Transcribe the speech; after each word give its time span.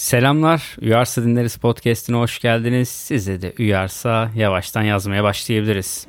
Selamlar. 0.00 0.76
Uyarsa 0.82 1.24
Dinleriz 1.24 1.56
Podcast'ine 1.56 2.16
hoş 2.16 2.38
geldiniz. 2.38 2.88
Size 2.88 3.42
de 3.42 3.52
uyarsa 3.58 4.30
yavaştan 4.36 4.82
yazmaya 4.82 5.24
başlayabiliriz. 5.24 6.06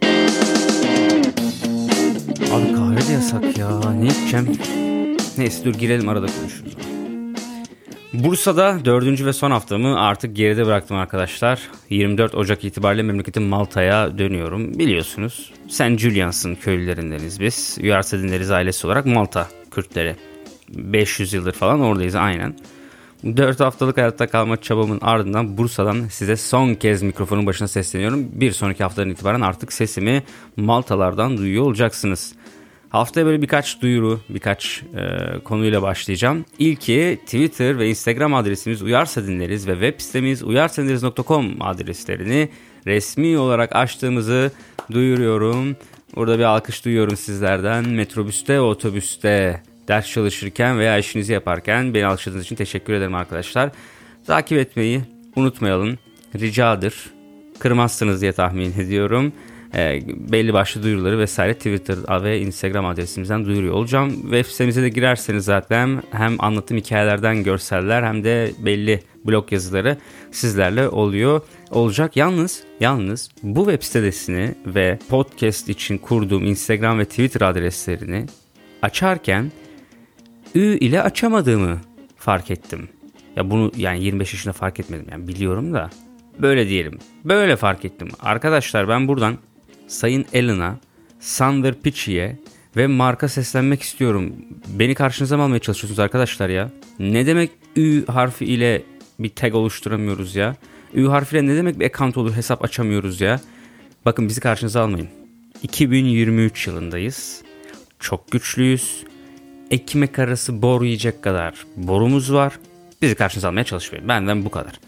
Abi 2.54 2.74
kahve 2.76 3.08
de 3.08 3.12
yasak 3.14 3.58
ya. 3.58 3.92
Ne 3.92 4.08
içeceğim? 4.08 4.58
Neyse 5.38 5.66
dur 5.66 5.74
girelim 5.74 6.10
arada 6.10 6.26
konuşuruz. 6.26 6.78
Bursa'da 8.14 8.86
dördüncü 8.86 9.26
ve 9.26 9.34
son 9.34 9.52
haftamı 9.52 10.00
artık 10.00 10.36
geride 10.36 10.66
bıraktım 10.66 10.98
arkadaşlar. 10.98 11.62
24 11.90 12.36
Ocak 12.36 12.64
itibariyle 12.64 13.04
memleketim 13.04 13.44
Malta'ya 13.44 14.18
dönüyorum. 14.18 14.80
Biliyorsunuz 14.80 15.54
Sen 15.70 15.98
Julian'sın 15.98 16.56
köylülerindeniz 16.56 17.40
biz. 17.40 17.78
Uyarsa 17.82 18.20
Dinleriz 18.20 18.52
ailesi 18.52 18.88
olarak 18.88 19.06
Malta 19.06 19.48
Kürtleri. 19.72 20.16
500 20.70 21.34
yıldır 21.34 21.54
falan 21.54 21.82
oradayız 21.82 22.16
aynen. 22.16 22.56
4 23.24 23.60
haftalık 23.60 23.98
hayatta 23.98 24.28
kalma 24.28 24.62
çabamın 24.62 25.00
ardından 25.02 25.58
Bursa'dan 25.58 26.08
size 26.08 26.36
son 26.36 26.74
kez 26.74 27.02
mikrofonun 27.04 27.46
başına 27.46 27.68
sesleniyorum. 27.68 28.28
Bir 28.34 28.52
sonraki 28.52 28.84
haftadan 28.84 29.10
itibaren 29.10 29.42
artık 29.42 29.74
sesimi 29.74 30.24
Maltalardan 30.58 31.38
duyuyor 31.38 31.64
olacaksınız. 31.64 32.36
Haftaya 32.90 33.26
böyle 33.26 33.42
birkaç 33.42 33.82
duyuru, 33.82 34.20
birkaç 34.30 34.84
e, 34.96 35.40
konuyla 35.40 35.82
başlayacağım. 35.82 36.46
İlki 36.60 37.20
Twitter 37.26 37.80
ve 37.80 37.90
Instagram 37.90 38.34
adresimiz 38.34 38.82
Uyarsa 38.82 39.28
Dinleriz 39.28 39.68
ve 39.68 39.72
web 39.72 40.02
sitemiz 40.02 40.44
uyarsadinleriz.com 40.44 41.62
adreslerini 41.62 42.50
resmi 42.88 43.38
olarak 43.38 43.76
açtığımızı 43.76 44.52
duyuruyorum. 44.92 45.76
Burada 46.16 46.40
bir 46.40 46.44
alkış 46.44 46.86
duyuyorum 46.86 47.18
sizlerden. 47.18 47.90
Metrobüste, 47.90 48.62
otobüste, 48.62 49.62
ders 49.92 50.12
çalışırken 50.12 50.80
veya 50.80 50.98
işinizi 50.98 51.34
yaparken 51.34 51.94
beni 51.94 52.06
alkışladığınız 52.06 52.46
için 52.46 52.56
teşekkür 52.56 52.94
ederim 52.94 53.16
arkadaşlar. 53.16 53.72
Takip 54.28 54.58
etmeyi 54.58 55.02
unutmayalım. 55.36 55.98
Ricadır. 56.40 56.96
Kırmazsınız 57.60 58.22
diye 58.22 58.32
tahmin 58.32 58.74
ediyorum. 58.80 59.34
E, 59.76 60.02
belli 60.32 60.54
başlı 60.54 60.84
duyuruları 60.84 61.20
vesaire 61.20 61.54
Twitter 61.54 62.24
ve 62.24 62.40
Instagram 62.40 62.86
adresimizden 62.86 63.46
duyuruyor 63.46 63.74
olacağım. 63.74 64.22
Web 64.22 64.46
sitemize 64.46 64.82
de 64.82 64.90
girerseniz 64.90 65.46
zaten 65.46 66.04
hem 66.12 66.36
anlatım 66.40 66.78
hikayelerden 66.78 67.44
görseller 67.44 68.04
hem 68.04 68.24
de 68.24 68.52
belli 68.60 69.00
blog 69.26 69.52
yazıları 69.52 69.98
sizlerle 70.32 70.90
oluyor 70.90 71.42
olacak. 71.72 72.18
Yalnız 72.18 72.64
yalnız 72.80 73.30
bu 73.44 73.66
web 73.66 73.84
sitesini 73.84 74.56
ve 74.66 75.00
podcast 75.10 75.70
için 75.70 75.98
kurduğum 75.98 76.46
Instagram 76.46 77.00
ve 77.00 77.06
Twitter 77.06 77.42
adreslerini 77.42 78.26
açarken 78.82 79.52
Ü 80.56 80.78
ile 80.78 81.02
açamadığımı 81.02 81.80
fark 82.18 82.52
ettim. 82.52 82.90
Ya 83.36 83.50
bunu 83.50 83.72
yani 83.78 84.04
25 84.04 84.34
yaşında 84.34 84.54
fark 84.54 84.80
etmedim 84.80 85.06
yani 85.12 85.28
biliyorum 85.28 85.74
da 85.74 85.90
böyle 86.40 86.70
diyelim. 86.70 87.00
Böyle 87.26 87.56
fark 87.56 87.86
ettim. 87.86 88.10
Arkadaşlar 88.20 88.88
ben 88.88 89.08
buradan 89.08 89.38
Sayın 89.88 90.26
Ellen'a, 90.34 90.78
Sander 91.20 91.82
Pichi'ye 91.82 92.40
ve 92.78 92.88
marka 92.88 93.28
seslenmek 93.28 93.82
istiyorum. 93.82 94.34
Beni 94.68 94.96
karşınıza 94.96 95.38
mı 95.38 95.44
almaya 95.44 95.60
çalışıyorsunuz 95.60 96.00
arkadaşlar 96.00 96.50
ya? 96.50 96.70
Ne 97.00 97.26
demek 97.26 97.52
Ü 97.76 98.06
harfi 98.06 98.46
ile 98.46 98.84
bir 99.20 99.30
tag 99.30 99.56
oluşturamıyoruz 99.56 100.36
ya? 100.36 100.56
Ü 100.94 101.08
harfiyle 101.08 101.48
ne 101.48 101.56
demek 101.56 101.80
bir 101.80 101.86
account 101.86 102.18
olur 102.18 102.34
hesap 102.34 102.64
açamıyoruz 102.64 103.22
ya? 103.22 103.40
Bakın 104.06 104.28
bizi 104.28 104.42
karşınıza 104.42 104.82
almayın. 104.82 105.10
2023 105.64 106.68
yılındayız. 106.68 107.42
Çok 108.00 108.32
güçlüyüz 108.32 109.04
ekmek 109.72 110.20
arası 110.20 110.62
boru 110.62 110.86
yiyecek 110.86 111.24
kadar 111.24 111.66
borumuz 111.78 112.34
var. 112.34 112.60
Bizi 113.02 113.16
karşınıza 113.16 113.50
almaya 113.50 113.64
çalışmayın. 113.64 114.08
Benden 114.08 114.46
bu 114.46 114.50
kadar. 114.50 114.80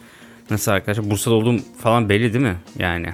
Nasıl 0.49 0.71
arkadaşlar? 0.71 1.09
Bursa'da 1.09 1.35
olduğum 1.35 1.59
falan 1.77 2.09
belli 2.09 2.33
değil 2.33 2.45
mi? 2.45 2.57
Yani. 2.79 3.07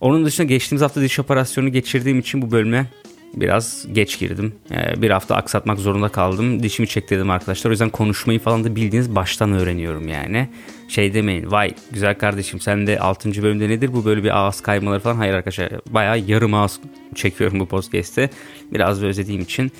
Onun 0.00 0.24
dışında 0.24 0.46
geçtiğimiz 0.46 0.82
hafta 0.82 1.00
diş 1.00 1.18
operasyonu 1.18 1.68
geçirdiğim 1.68 2.18
için 2.18 2.42
bu 2.42 2.50
bölüme 2.50 2.86
biraz 3.34 3.86
geç 3.92 4.18
girdim. 4.18 4.54
Ee, 4.70 5.02
bir 5.02 5.10
hafta 5.10 5.36
aksatmak 5.36 5.78
zorunda 5.78 6.08
kaldım. 6.08 6.62
Dişimi 6.62 6.88
çektirdim 6.88 7.30
arkadaşlar. 7.30 7.70
O 7.70 7.72
yüzden 7.72 7.90
konuşmayı 7.90 8.38
falan 8.38 8.64
da 8.64 8.76
bildiğiniz 8.76 9.14
baştan 9.14 9.52
öğreniyorum 9.52 10.08
yani. 10.08 10.48
Şey 10.88 11.14
demeyin 11.14 11.50
vay 11.50 11.74
güzel 11.90 12.14
kardeşim 12.14 12.60
sen 12.60 12.86
de 12.86 12.98
6. 12.98 13.42
bölümde 13.42 13.68
nedir 13.68 13.92
bu 13.92 14.04
böyle 14.04 14.24
bir 14.24 14.38
ağız 14.38 14.60
kaymaları 14.60 15.00
falan. 15.00 15.16
Hayır 15.16 15.34
arkadaşlar 15.34 15.70
bayağı 15.86 16.18
yarım 16.18 16.54
ağız 16.54 16.80
çekiyorum 17.14 17.60
bu 17.60 17.66
podcast'te. 17.66 18.30
Biraz 18.72 19.02
özlediğim 19.02 19.42
için 19.42 19.72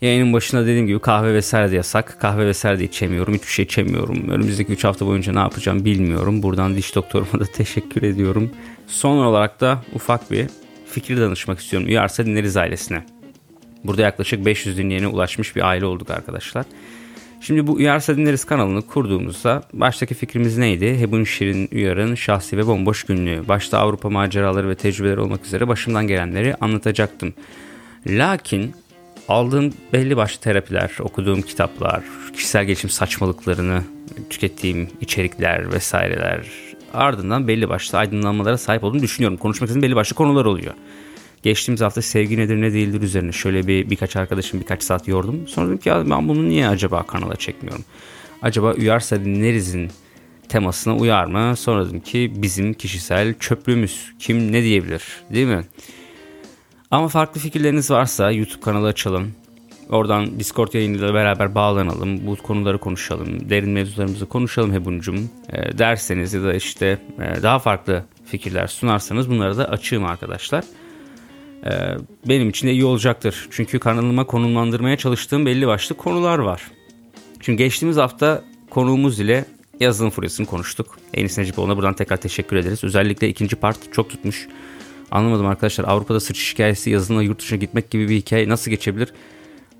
Yayının 0.00 0.32
başında 0.32 0.62
dediğim 0.62 0.86
gibi 0.86 0.98
kahve 0.98 1.34
vesaire 1.34 1.70
de 1.70 1.76
yasak. 1.76 2.20
Kahve 2.20 2.46
vesaire 2.46 2.78
de 2.78 2.84
içemiyorum. 2.84 3.34
Hiçbir 3.34 3.48
şey 3.48 3.64
içemiyorum. 3.64 4.28
Önümüzdeki 4.28 4.72
3 4.72 4.84
hafta 4.84 5.06
boyunca 5.06 5.32
ne 5.32 5.38
yapacağım 5.38 5.84
bilmiyorum. 5.84 6.42
Buradan 6.42 6.76
diş 6.76 6.94
doktoruma 6.94 7.40
da 7.40 7.44
teşekkür 7.54 8.02
ediyorum. 8.02 8.50
Son 8.86 9.16
olarak 9.16 9.60
da 9.60 9.82
ufak 9.94 10.30
bir 10.30 10.46
fikir 10.86 11.20
danışmak 11.20 11.60
istiyorum. 11.60 11.88
Uyarsa 11.88 12.26
dinleriz 12.26 12.56
ailesine. 12.56 13.04
Burada 13.84 14.02
yaklaşık 14.02 14.46
500 14.46 14.78
dinleyene 14.78 15.06
ulaşmış 15.06 15.56
bir 15.56 15.68
aile 15.68 15.86
olduk 15.86 16.10
arkadaşlar. 16.10 16.66
Şimdi 17.40 17.66
bu 17.66 17.72
Uyarsa 17.72 18.16
Dinleriz 18.16 18.44
kanalını 18.44 18.82
kurduğumuzda 18.82 19.62
baştaki 19.72 20.14
fikrimiz 20.14 20.58
neydi? 20.58 20.98
Hebun 20.98 21.24
Şirin 21.24 21.68
Uyar'ın 21.72 22.14
şahsi 22.14 22.56
ve 22.56 22.66
bomboş 22.66 23.04
günlüğü. 23.04 23.48
Başta 23.48 23.78
Avrupa 23.78 24.10
maceraları 24.10 24.68
ve 24.68 24.74
tecrübeleri 24.74 25.20
olmak 25.20 25.46
üzere 25.46 25.68
başımdan 25.68 26.06
gelenleri 26.06 26.54
anlatacaktım. 26.54 27.34
Lakin 28.06 28.74
aldığım 29.28 29.74
belli 29.92 30.16
başlı 30.16 30.40
terapiler, 30.40 30.90
okuduğum 31.00 31.42
kitaplar, 31.42 32.02
kişisel 32.36 32.64
gelişim 32.64 32.90
saçmalıklarını, 32.90 33.82
tükettiğim 34.30 34.88
içerikler 35.00 35.72
vesaireler 35.72 36.46
ardından 36.94 37.48
belli 37.48 37.68
başlı 37.68 37.98
aydınlanmalara 37.98 38.58
sahip 38.58 38.84
olduğunu 38.84 39.02
düşünüyorum. 39.02 39.36
Konuşmak 39.36 39.68
istediğim 39.68 39.82
belli 39.82 39.96
başlı 39.96 40.16
konular 40.16 40.44
oluyor. 40.44 40.74
Geçtiğimiz 41.42 41.80
hafta 41.80 42.02
sevgi 42.02 42.38
nedir 42.38 42.60
ne 42.60 42.72
değildir 42.72 43.02
üzerine 43.02 43.32
şöyle 43.32 43.66
bir 43.66 43.90
birkaç 43.90 44.16
arkadaşım 44.16 44.60
birkaç 44.60 44.82
saat 44.82 45.08
yordum. 45.08 45.48
Sonra 45.48 45.66
dedim 45.66 45.78
ki 45.78 45.90
ben 45.90 46.28
bunu 46.28 46.48
niye 46.48 46.68
acaba 46.68 47.02
kanala 47.02 47.36
çekmiyorum? 47.36 47.84
Acaba 48.42 48.72
uyarsa 48.72 49.24
dinlerizin 49.24 49.90
temasına 50.48 50.96
uyar 50.96 51.24
mı? 51.24 51.56
Sonra 51.56 51.86
dedim 51.88 52.00
ki 52.00 52.32
bizim 52.36 52.74
kişisel 52.74 53.34
çöplüğümüz 53.38 54.12
kim 54.18 54.52
ne 54.52 54.62
diyebilir 54.62 55.02
değil 55.34 55.46
mi? 55.46 55.64
Ama 56.90 57.08
farklı 57.08 57.40
fikirleriniz 57.40 57.90
varsa 57.90 58.30
YouTube 58.30 58.60
kanalı 58.60 58.86
açalım. 58.86 59.32
Oradan 59.88 60.40
Discord 60.40 60.72
yayınıyla 60.72 61.14
beraber 61.14 61.54
bağlanalım. 61.54 62.26
Bu 62.26 62.36
konuları 62.36 62.78
konuşalım. 62.78 63.50
Derin 63.50 63.70
mevzularımızı 63.70 64.26
konuşalım 64.26 64.72
Hebuncum. 64.72 65.30
E, 65.52 65.78
derseniz 65.78 66.32
ya 66.34 66.42
da 66.42 66.54
işte 66.54 66.98
e, 67.18 67.42
daha 67.42 67.58
farklı 67.58 68.04
fikirler 68.24 68.66
sunarsanız 68.66 69.30
bunları 69.30 69.58
da 69.58 69.64
açığım 69.64 70.04
arkadaşlar. 70.04 70.64
E, 71.64 71.70
benim 72.28 72.48
için 72.48 72.68
de 72.68 72.72
iyi 72.72 72.84
olacaktır. 72.84 73.48
Çünkü 73.50 73.78
kanalıma 73.78 74.24
konumlandırmaya 74.24 74.96
çalıştığım 74.96 75.46
belli 75.46 75.66
başlı 75.66 75.96
konular 75.96 76.38
var. 76.38 76.62
Çünkü 77.40 77.58
geçtiğimiz 77.62 77.96
hafta 77.96 78.44
konuğumuz 78.70 79.20
ile 79.20 79.44
yazılım 79.80 80.10
furyasını 80.10 80.46
konuştuk. 80.46 80.98
Enis 81.14 81.38
Necipoğlu'na 81.38 81.76
buradan 81.76 81.94
tekrar 81.94 82.16
teşekkür 82.16 82.56
ederiz. 82.56 82.84
Özellikle 82.84 83.28
ikinci 83.28 83.56
part 83.56 83.92
çok 83.92 84.10
tutmuş. 84.10 84.48
Anlamadım 85.10 85.46
arkadaşlar. 85.46 85.84
Avrupa'da 85.84 86.20
sıçış 86.20 86.54
hikayesi 86.54 86.90
yazılımla 86.90 87.22
yurt 87.22 87.38
dışına 87.38 87.58
gitmek 87.58 87.90
gibi 87.90 88.08
bir 88.08 88.16
hikaye 88.16 88.48
nasıl 88.48 88.70
geçebilir? 88.70 89.12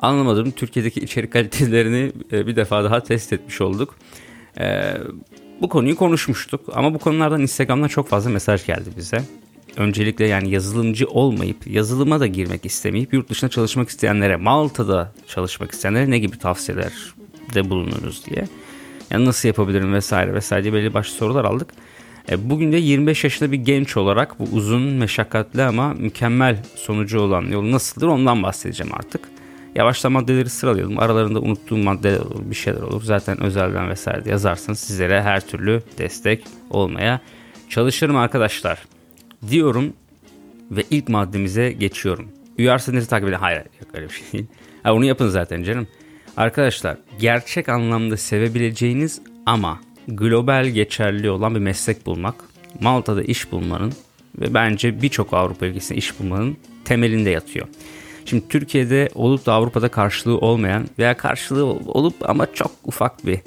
Anlamadım. 0.00 0.50
Türkiye'deki 0.50 1.00
içerik 1.00 1.32
kalitelerini 1.32 2.12
e, 2.32 2.46
bir 2.46 2.56
defa 2.56 2.84
daha 2.84 3.02
test 3.02 3.32
etmiş 3.32 3.60
olduk. 3.60 3.94
Ee, 4.58 4.96
bu 5.60 5.68
konuyu 5.68 5.96
konuşmuştuk 5.96 6.60
ama 6.72 6.94
bu 6.94 6.98
konulardan 6.98 7.40
Instagram'dan 7.40 7.88
çok 7.88 8.08
fazla 8.08 8.30
mesaj 8.30 8.66
geldi 8.66 8.90
bize. 8.96 9.22
Öncelikle 9.76 10.26
yani 10.26 10.50
yazılımcı 10.50 11.06
olmayıp 11.06 11.66
yazılıma 11.66 12.20
da 12.20 12.26
girmek 12.26 12.66
istemeyip 12.66 13.14
yurt 13.14 13.30
dışına 13.30 13.50
çalışmak 13.50 13.88
isteyenlere, 13.88 14.36
Malta'da 14.36 15.12
çalışmak 15.26 15.72
isteyenlere 15.72 16.10
ne 16.10 16.18
gibi 16.18 16.38
tavsiyelerde 16.38 17.70
bulunuruz 17.70 18.26
diye. 18.26 18.48
Yani 19.10 19.24
nasıl 19.24 19.48
yapabilirim 19.48 19.94
vesaire 19.94 20.34
vesaire 20.34 20.62
diye 20.62 20.74
belli 20.74 20.94
başlı 20.94 21.14
sorular 21.14 21.44
aldık. 21.44 21.68
E, 22.30 22.50
bugün 22.50 22.72
de 22.72 22.76
25 22.76 23.24
yaşında 23.24 23.52
bir 23.52 23.56
genç 23.56 23.96
olarak 23.96 24.38
bu 24.38 24.44
uzun, 24.44 24.82
meşakkatli 24.82 25.62
ama 25.62 25.94
mükemmel 25.94 26.64
sonucu 26.76 27.20
olan 27.20 27.42
yol 27.42 27.70
nasıldır 27.70 28.06
ondan 28.06 28.42
bahsedeceğim 28.42 28.94
artık. 28.94 29.20
Yavaştan 29.74 30.12
maddeleri 30.12 30.48
sıralayalım. 30.48 30.98
Aralarında 30.98 31.40
unuttuğum 31.40 31.76
maddeler 31.76 32.20
olur, 32.20 32.50
bir 32.50 32.54
şeyler 32.54 32.80
olur. 32.82 33.02
Zaten 33.02 33.42
özelden 33.42 33.88
vesaire 33.88 34.30
yazarsanız 34.30 34.78
sizlere 34.78 35.22
her 35.22 35.46
türlü 35.46 35.82
destek 35.98 36.44
olmaya 36.70 37.20
çalışırım 37.68 38.16
arkadaşlar. 38.16 38.84
Diyorum 39.50 39.92
ve 40.70 40.84
ilk 40.90 41.08
maddemize 41.08 41.72
geçiyorum. 41.72 42.28
Uyarsanızı 42.58 43.08
takip 43.08 43.28
edin. 43.28 43.36
Hayır 43.36 43.58
yok 43.58 43.90
öyle 43.94 44.08
bir 44.08 44.14
şey 44.14 44.32
değil. 44.32 44.46
Ha, 44.82 44.94
onu 44.94 45.04
yapın 45.04 45.28
zaten 45.28 45.62
canım. 45.62 45.86
Arkadaşlar 46.36 46.96
gerçek 47.20 47.68
anlamda 47.68 48.16
sevebileceğiniz 48.16 49.20
ama 49.46 49.80
global 50.08 50.66
geçerli 50.66 51.30
olan 51.30 51.54
bir 51.54 51.60
meslek 51.60 52.06
bulmak, 52.06 52.34
Malta'da 52.80 53.22
iş 53.22 53.52
bulmanın 53.52 53.92
ve 54.40 54.54
bence 54.54 55.02
birçok 55.02 55.34
Avrupa 55.34 55.66
ülkesinde 55.66 55.98
iş 55.98 56.20
bulmanın 56.20 56.56
temelinde 56.84 57.30
yatıyor. 57.30 57.68
Şimdi 58.24 58.48
Türkiye'de 58.48 59.08
olup 59.14 59.46
da 59.46 59.52
Avrupa'da 59.52 59.88
karşılığı 59.88 60.38
olmayan 60.38 60.88
veya 60.98 61.16
karşılığı 61.16 61.64
olup 61.64 62.14
ama 62.30 62.52
çok 62.54 62.70
ufak 62.84 63.26
bir 63.26 63.40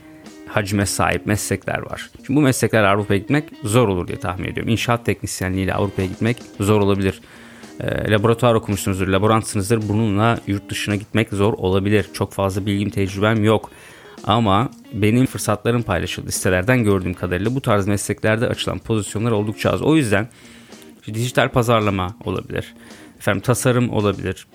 hacme 0.48 0.86
sahip 0.86 1.26
meslekler 1.26 1.80
var. 1.80 2.10
Şimdi 2.26 2.40
bu 2.40 2.42
meslekler 2.42 2.84
Avrupa'ya 2.84 3.20
gitmek 3.20 3.44
zor 3.64 3.88
olur 3.88 4.08
diye 4.08 4.20
tahmin 4.20 4.50
ediyorum. 4.50 4.72
İnşaat 4.72 5.06
teknisyenliğiyle 5.06 5.74
Avrupa'ya 5.74 6.08
gitmek 6.08 6.38
zor 6.60 6.82
olabilir. 6.82 7.22
E, 7.80 8.12
laboratuvar 8.12 8.54
okumuşsunuzdur, 8.54 9.08
laborantsınızdır. 9.08 9.90
Bununla 9.90 10.40
yurt 10.48 10.70
dışına 10.70 10.96
gitmek 10.96 11.30
zor 11.30 11.54
olabilir. 11.54 12.06
Çok 12.14 12.34
fazla 12.34 12.66
bilgim, 12.66 12.90
tecrübem 12.90 13.44
yok. 13.44 13.72
Ama 14.24 14.70
benim 14.94 15.26
fırsatlarım 15.26 15.84
paylaşıldı 15.84 16.32
sitelerden 16.32 16.84
gördüğüm 16.84 17.14
kadarıyla 17.14 17.56
bu 17.56 17.62
tarz 17.62 17.88
mesleklerde 17.88 18.48
açılan 18.48 18.80
pozisyonlar 18.80 19.32
oldukça 19.32 19.70
az. 19.70 19.82
O 19.82 19.96
yüzden 19.96 20.28
dijital 21.14 21.50
pazarlama 21.50 22.16
olabilir. 22.26 22.74
Efendim 23.18 23.42
tasarım 23.42 23.90
olabilir. 23.90 24.48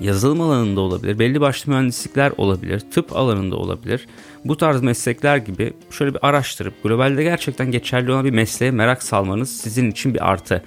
Yazılım 0.00 0.40
alanında 0.40 0.80
olabilir. 0.80 1.18
Belli 1.18 1.40
başlı 1.40 1.72
mühendislikler 1.72 2.32
olabilir. 2.36 2.80
Tıp 2.80 3.16
alanında 3.16 3.56
olabilir. 3.56 4.06
Bu 4.44 4.56
tarz 4.56 4.82
meslekler 4.82 5.36
gibi 5.36 5.72
şöyle 5.90 6.14
bir 6.14 6.28
araştırıp 6.28 6.82
globalde 6.82 7.22
gerçekten 7.22 7.70
geçerli 7.70 8.12
olan 8.12 8.24
bir 8.24 8.30
mesleğe 8.30 8.70
merak 8.70 9.02
salmanız 9.02 9.50
sizin 9.50 9.90
için 9.90 10.14
bir 10.14 10.30
artı. 10.30 10.62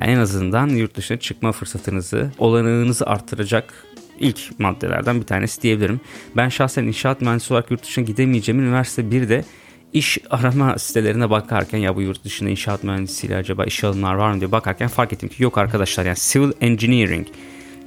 Yani 0.00 0.12
en 0.12 0.18
azından 0.18 0.68
yurt 0.68 0.94
dışına 0.94 1.18
çıkma 1.18 1.52
fırsatınızı, 1.52 2.30
olanağınızı 2.38 3.06
arttıracak 3.06 3.74
ilk 4.20 4.60
maddelerden 4.60 5.20
bir 5.20 5.26
tanesi 5.26 5.62
diyebilirim. 5.62 6.00
Ben 6.36 6.48
şahsen 6.48 6.84
inşaat 6.84 7.20
mühendisi 7.20 7.52
olarak 7.52 7.70
yurt 7.70 7.82
dışına 7.82 8.04
gidemeyeceğim. 8.04 8.60
Üniversite 8.60 9.02
1'de 9.02 9.44
iş 9.92 10.18
arama 10.30 10.78
sitelerine 10.78 11.30
bakarken 11.30 11.78
ya 11.78 11.96
bu 11.96 12.02
yurt 12.02 12.24
dışında 12.24 12.50
inşaat 12.50 12.84
mühendisiyle 12.84 13.36
acaba 13.36 13.64
iş 13.64 13.84
alımlar 13.84 14.14
var 14.14 14.32
mı 14.32 14.40
diye 14.40 14.52
bakarken 14.52 14.88
fark 14.88 15.12
ettim 15.12 15.28
ki 15.28 15.42
yok 15.42 15.58
arkadaşlar 15.58 16.06
yani 16.06 16.16
civil 16.20 16.52
engineering 16.60 17.26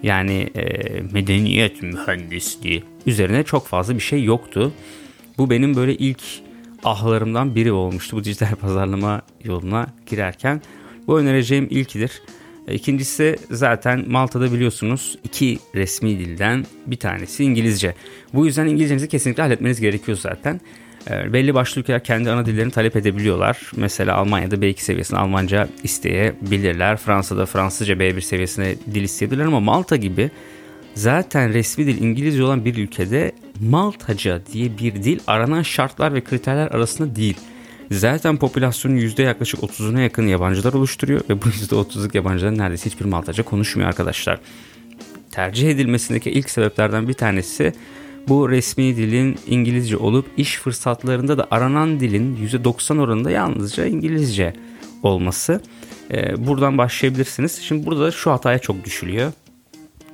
yani 0.04 0.50
e, 0.56 0.64
medeniyet 1.12 1.84
mühendisliği 1.84 2.84
üzerine 3.06 3.44
çok 3.44 3.68
fazla 3.68 3.96
bir 3.96 4.00
şey 4.00 4.24
yoktu. 4.24 4.74
Bu 5.38 5.50
benim 5.50 5.76
böyle 5.76 5.96
ilk 5.96 6.22
ahlarımdan 6.84 7.56
biri 7.56 7.72
olmuştu 7.72 8.18
bu 8.18 8.24
dijital 8.24 8.56
pazarlama 8.56 9.22
yoluna 9.44 9.88
girerken. 10.06 10.62
Bu 11.08 11.20
önereceğim 11.20 11.68
ilkidir. 11.70 12.22
E, 12.68 12.76
ikincisi 12.76 13.36
zaten 13.52 14.06
Malta'da 14.08 14.54
biliyorsunuz 14.54 15.18
iki 15.24 15.60
resmi 15.76 16.20
dilden 16.20 16.66
bir 16.88 16.98
tanesi 16.98 17.44
İngilizce. 17.44 17.94
Bu 18.34 18.46
yüzden 18.46 18.68
İngilizcenizi 18.68 19.08
kesinlikle 19.08 19.44
halletmeniz 19.44 19.82
gerekiyor 19.82 20.18
zaten. 20.22 20.62
E, 21.10 21.34
belli 21.34 21.54
başlı 21.54 21.82
ülkeler 21.82 22.04
kendi 22.04 22.32
ana 22.32 22.46
dillerini 22.46 22.72
talep 22.72 22.96
edebiliyorlar. 22.96 23.72
Mesela 23.76 24.16
Almanya'da 24.16 24.56
B2 24.56 24.82
seviyesinde 24.82 25.20
Almanca 25.20 25.68
isteyebilirler. 25.84 26.98
Fransa'da 26.98 27.46
Fransızca 27.46 27.94
B1 27.94 28.22
seviyesinde 28.22 28.76
dil 28.94 29.04
isteyebilirler 29.04 29.46
ama 29.46 29.60
Malta 29.60 29.96
gibi 29.96 30.32
zaten 30.94 31.54
resmi 31.54 31.86
dil 31.86 32.02
İngilizce 32.02 32.44
olan 32.44 32.66
bir 32.66 32.78
ülkede 32.78 33.32
Maltaca 33.62 34.42
diye 34.54 34.78
bir 34.78 35.04
dil 35.04 35.20
aranan 35.28 35.62
şartlar 35.62 36.14
ve 36.14 36.22
kriterler 36.22 36.68
arasında 36.68 37.16
değil. 37.16 37.38
Zaten 37.92 38.38
popülasyonun 38.38 38.96
yüzde 38.96 39.24
yaklaşık 39.24 39.60
30'una 39.60 40.02
yakın 40.02 40.28
yabancılar 40.28 40.74
oluşturuyor 40.74 41.22
ve 41.30 41.42
bu 41.42 41.48
yüzde 41.62 41.76
30'luk 41.76 42.18
yabancıların 42.18 42.58
neredeyse 42.58 42.90
hiçbir 42.90 43.06
Maltaca 43.06 43.44
konuşmuyor 43.44 43.90
arkadaşlar. 43.90 44.40
Tercih 45.32 45.70
edilmesindeki 45.70 46.32
ilk 46.32 46.50
sebeplerden 46.50 47.08
bir 47.08 47.14
tanesi 47.14 47.74
bu 48.28 48.50
resmi 48.50 48.96
dilin 48.96 49.40
İngilizce 49.48 49.98
olup 49.98 50.26
iş 50.38 50.58
fırsatlarında 50.58 51.38
da 51.38 51.48
aranan 51.52 52.00
dilin 52.00 52.48
%90 52.48 53.00
oranında 53.00 53.32
yalnızca 53.32 53.86
İngilizce 53.86 54.54
olması. 55.04 55.62
Ee, 56.12 56.48
buradan 56.48 56.78
başlayabilirsiniz. 56.78 57.62
Şimdi 57.62 57.86
burada 57.86 58.06
da 58.06 58.12
şu 58.12 58.32
hataya 58.32 58.60
çok 58.60 58.86
düşülüyor. 58.86 59.32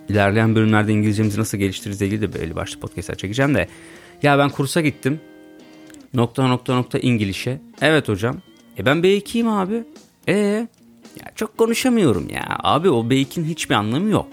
İlerleyen 0.10 0.56
bölümlerde 0.56 0.92
İngilizcemizi 0.92 1.40
nasıl 1.40 1.58
geliştiririz 1.58 2.02
ilgili 2.02 2.22
de 2.22 2.34
belli 2.34 2.56
başlı 2.56 2.80
podcastlar 2.80 3.16
çekeceğim 3.16 3.56
de. 3.56 3.68
Ya 4.24 4.38
ben 4.38 4.50
kursa 4.50 4.82
gittim 4.82 5.20
nokta 6.14 6.48
nokta 6.48 6.76
nokta 6.76 7.00
İngilizce. 7.00 7.62
Evet 7.82 8.08
hocam. 8.08 8.38
E 8.78 8.86
ben 8.86 8.98
B2'yim 8.98 9.50
abi. 9.50 9.84
E 10.28 10.34
ya 11.20 11.32
çok 11.36 11.58
konuşamıyorum 11.58 12.30
ya. 12.30 12.58
Abi 12.64 12.90
o 12.90 13.04
B2'nin 13.04 13.46
hiçbir 13.46 13.76
anlamı 13.76 14.10
yok. 14.10 14.28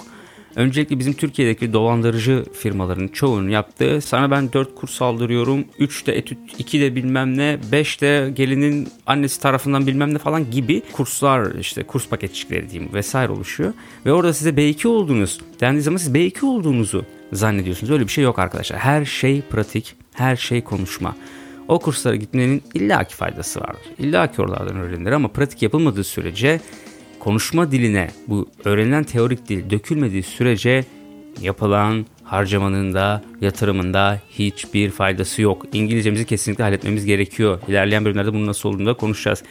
Öncelikle 0.57 0.99
bizim 0.99 1.13
Türkiye'deki 1.13 1.73
dolandırıcı 1.73 2.45
firmaların 2.53 3.09
çoğunun 3.09 3.49
yaptığı 3.49 4.01
sana 4.01 4.31
ben 4.31 4.53
4 4.53 4.75
kurs 4.75 5.03
aldırıyorum, 5.03 5.65
3 5.79 6.07
de 6.07 6.17
etüt, 6.17 6.39
2 6.59 6.81
de 6.81 6.95
bilmem 6.95 7.39
ne, 7.39 7.59
5 7.73 8.01
de 8.01 8.33
gelinin 8.35 8.89
annesi 9.07 9.41
tarafından 9.41 9.87
bilmem 9.87 10.15
ne 10.15 10.19
falan 10.19 10.51
gibi 10.51 10.83
kurslar 10.93 11.55
işte 11.55 11.83
kurs 11.83 12.09
paketçikleri 12.09 12.71
diyeyim 12.71 12.95
vesaire 12.95 13.33
oluşuyor. 13.33 13.73
Ve 14.07 14.13
orada 14.13 14.33
size 14.33 14.51
B2 14.51 14.89
olduğunuz 14.89 15.41
dendiği 15.61 15.83
zaman 15.83 15.97
siz 15.97 16.15
B2 16.15 16.45
olduğunuzu 16.45 17.05
zannediyorsunuz. 17.33 17.91
Öyle 17.91 18.05
bir 18.07 18.13
şey 18.13 18.25
yok 18.25 18.39
arkadaşlar. 18.39 18.79
Her 18.79 19.05
şey 19.05 19.43
pratik, 19.43 19.95
her 20.13 20.37
şey 20.37 20.65
konuşma. 20.65 21.17
O 21.69 21.79
kurslara 21.79 22.17
gitmenin 22.17 22.63
illaki 22.75 23.17
faydası 23.17 23.61
vardır. 23.61 23.83
İllaki 23.99 24.43
oralardan 24.43 24.77
öğrenilir 24.77 25.13
ama 25.13 25.29
pratik 25.29 25.63
yapılmadığı 25.63 26.05
sürece 26.05 26.61
konuşma 27.19 27.73
diline 27.73 28.11
bu 28.27 28.49
öğrenilen 28.65 29.05
teorik 29.05 29.49
dil 29.49 29.71
dökülmediği 29.71 30.23
sürece 30.23 30.85
yapılan 31.41 32.07
harcamanın 32.25 32.95
da 32.95 33.23
yatırımın 33.41 33.95
da 33.95 34.21
hiçbir 34.31 34.91
faydası 34.91 35.43
yok. 35.43 35.67
İngilizcemizi 35.73 36.27
kesinlikle 36.27 36.65
halletmemiz 36.65 37.05
gerekiyor. 37.05 37.61
İlerleyen 37.69 38.05
bölümlerde 38.05 38.35
bunun 38.35 38.47
nasıl 38.47 38.69
olduğunu 38.69 38.87
da 38.87 38.95
konuşacağız. 38.95 39.43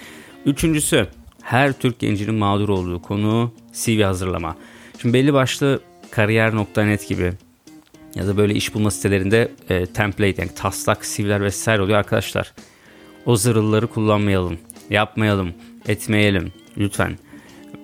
Üçüncüsü 0.46 1.08
her 1.42 1.74
Türk 1.74 2.00
gencinin 2.00 2.36
mağdur 2.36 2.70
olduğu 2.70 3.02
konu 3.02 3.54
CV 3.74 4.04
hazırlama. 4.04 4.56
Şimdi 5.02 5.14
belli 5.14 5.34
başlı 5.34 5.80
kariyer.net 6.12 7.08
gibi 7.08 7.34
ya 8.16 8.28
da 8.28 8.38
böyle 8.38 8.54
iş 8.54 8.74
bulma 8.74 8.92
sitelerinde 8.92 9.52
e, 9.70 9.86
template 9.86 10.42
yani 10.42 10.52
taslak 10.56 11.04
CV'ler 11.04 11.42
vesaire 11.42 11.82
oluyor 11.82 11.98
arkadaşlar. 11.98 12.54
O 13.26 13.36
zırhları 13.36 13.88
kullanmayalım, 13.88 14.58
yapmayalım, 14.90 15.54
etmeyelim 15.88 16.52
lütfen. 16.78 17.18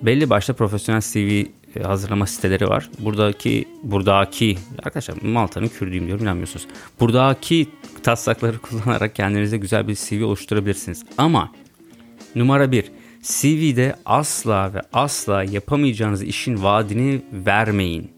Belli 0.02 0.30
başta 0.30 0.52
profesyonel 0.52 1.00
CV 1.00 1.44
e, 1.76 1.82
hazırlama 1.82 2.26
siteleri 2.26 2.68
var. 2.68 2.90
Buradaki 2.98 3.68
buradaki 3.82 4.58
arkadaşlar 4.78 5.22
Malta'nın 5.22 5.68
Kürdüyüm 5.68 6.06
diyorum 6.06 6.24
inanmıyorsunuz. 6.24 6.66
Buradaki 7.00 7.68
taslakları 8.02 8.58
kullanarak 8.62 9.14
kendinize 9.14 9.56
güzel 9.56 9.88
bir 9.88 9.94
CV 9.94 10.24
oluşturabilirsiniz. 10.24 11.04
Ama 11.18 11.52
numara 12.34 12.72
bir 12.72 12.84
CV'de 13.22 13.96
asla 14.04 14.74
ve 14.74 14.82
asla 14.92 15.44
yapamayacağınız 15.44 16.22
işin 16.22 16.62
vaadini 16.62 17.22
vermeyin. 17.32 18.10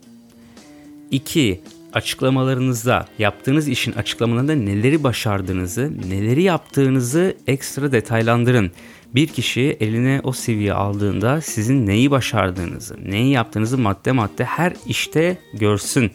2 1.11 1.61
açıklamalarınızda, 1.99 3.07
yaptığınız 3.19 3.69
işin 3.69 3.93
açıklamalarında 3.93 4.55
neleri 4.55 5.05
başardığınızı, 5.05 5.93
neleri 6.09 6.43
yaptığınızı 6.43 7.37
ekstra 7.47 7.93
detaylandırın. 7.93 8.71
Bir 9.15 9.27
kişi 9.27 9.77
eline 9.81 10.21
o 10.25 10.33
CV'yi 10.33 10.73
aldığında 10.73 11.41
sizin 11.41 11.87
neyi 11.87 12.11
başardığınızı, 12.11 12.97
neyi 13.11 13.33
yaptığınızı 13.33 13.79
madde 13.79 14.13
madde 14.13 14.45
her 14.45 14.73
işte 14.87 15.39
görsün. 15.55 16.11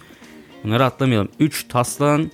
Bunları 0.63 0.85
atlamayalım. 0.85 1.29
3. 1.39 1.67
Taslağın 1.67 2.31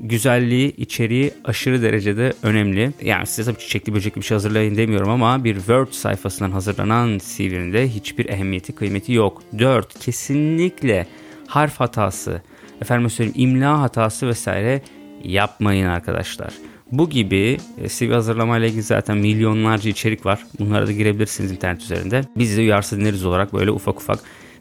güzelliği, 0.00 0.76
içeriği 0.76 1.34
aşırı 1.44 1.82
derecede 1.82 2.32
önemli. 2.42 2.92
Yani 3.02 3.26
size 3.26 3.52
tabii 3.52 3.62
çiçekli 3.62 3.94
böcekli 3.94 4.20
bir 4.20 4.26
şey 4.26 4.34
hazırlayın 4.34 4.76
demiyorum 4.76 5.10
ama 5.10 5.44
bir 5.44 5.54
Word 5.54 5.92
sayfasından 5.92 6.50
hazırlanan 6.50 7.18
CV'nin 7.18 7.72
de 7.72 7.88
hiçbir 7.88 8.28
ehemmiyeti, 8.28 8.72
kıymeti 8.72 9.12
yok. 9.12 9.42
4. 9.58 9.98
Kesinlikle 10.00 11.06
harf 11.46 11.80
hatası, 11.80 12.42
efendim 12.82 13.10
söyleyeyim 13.10 13.50
imla 13.50 13.80
hatası 13.80 14.28
vesaire 14.28 14.82
yapmayın 15.24 15.86
arkadaşlar. 15.86 16.52
Bu 16.92 17.10
gibi 17.10 17.58
e, 17.82 17.88
CV 17.88 18.12
hazırlama 18.12 18.58
ile 18.58 18.68
ilgili 18.68 18.82
zaten 18.82 19.16
milyonlarca 19.16 19.90
içerik 19.90 20.26
var. 20.26 20.46
Bunlara 20.58 20.86
da 20.86 20.92
girebilirsiniz 20.92 21.52
internet 21.52 21.82
üzerinde. 21.82 22.24
Biz 22.36 22.56
de 22.56 22.60
uyarsız 22.60 22.98
dinleriz 22.98 23.24
olarak 23.24 23.52
böyle 23.52 23.70
ufak 23.70 24.00
ufak 24.00 24.18